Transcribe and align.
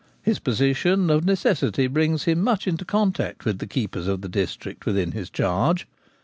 His 0.23 0.39
position 0.39 1.11
of 1.11 1.25
necessity 1.25 1.85
brings 1.85 2.23
him 2.23 2.41
much 2.43 2.65
into 2.67 2.83
contact 2.83 3.45
with 3.45 3.59
the 3.59 3.67
keepers 3.67 4.07
of 4.07 4.21
the 4.21 4.29
district 4.29 4.83
within 4.87 5.11
his 5.11 5.29
charge. 5.29 5.85